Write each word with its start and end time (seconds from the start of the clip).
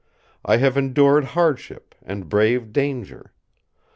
I 0.43 0.57
have 0.57 0.77
endured 0.77 1.23
hardship, 1.25 1.93
and 2.01 2.27
braved 2.27 2.73
danger. 2.73 3.33